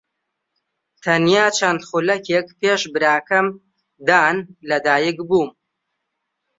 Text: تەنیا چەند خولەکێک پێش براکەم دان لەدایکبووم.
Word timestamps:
تەنیا 1.03 1.45
چەند 1.57 1.81
خولەکێک 1.87 2.47
پێش 2.61 2.81
براکەم 2.93 3.47
دان 4.07 4.37
لەدایکبووم. 4.69 5.49